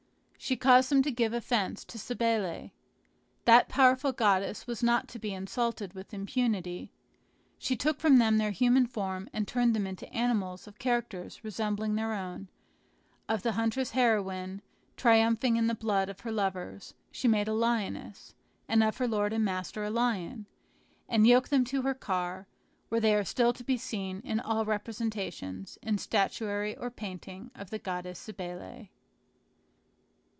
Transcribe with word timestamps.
She 0.43 0.55
caused 0.57 0.89
them 0.89 1.03
to 1.03 1.11
give 1.11 1.33
offence 1.33 1.85
to 1.85 1.99
Cybele. 1.99 2.71
That 3.45 3.69
powerful 3.69 4.11
goddess 4.11 4.65
was 4.65 4.81
not 4.81 5.07
to 5.09 5.19
be 5.19 5.35
insulted 5.35 5.93
with 5.93 6.15
impunity. 6.15 6.91
She 7.59 7.75
took 7.75 7.99
from 7.99 8.17
them 8.17 8.39
their 8.39 8.49
human 8.49 8.87
form 8.87 9.29
and 9.33 9.47
turned 9.47 9.75
them 9.75 9.85
into 9.85 10.11
animals 10.11 10.65
of 10.67 10.79
characters 10.79 11.43
resembling 11.43 11.93
their 11.93 12.13
own: 12.13 12.49
of 13.29 13.43
the 13.43 13.51
huntress 13.51 13.91
heroine, 13.91 14.63
triumphing 14.97 15.57
in 15.57 15.67
the 15.67 15.75
blood 15.75 16.09
of 16.09 16.21
her 16.21 16.31
lovers, 16.31 16.95
she 17.11 17.27
made 17.27 17.47
a 17.47 17.53
lioness, 17.53 18.33
and 18.67 18.81
of 18.83 18.97
her 18.97 19.07
lord 19.07 19.33
and 19.33 19.45
master 19.45 19.83
a 19.83 19.91
lion, 19.91 20.47
and 21.07 21.27
yoked 21.27 21.51
them 21.51 21.63
to 21.65 21.83
her 21.83 21.93
car, 21.93 22.47
where 22.89 22.99
they 22.99 23.13
are 23.13 23.23
still 23.23 23.53
to 23.53 23.63
be 23.63 23.77
seen 23.77 24.21
in 24.25 24.39
all 24.39 24.65
representations, 24.65 25.77
in 25.83 25.99
statuary 25.99 26.75
or 26.77 26.89
painting, 26.89 27.51
of 27.53 27.69
the 27.69 27.77
goddess 27.79 28.17
Cybele. 28.17 28.87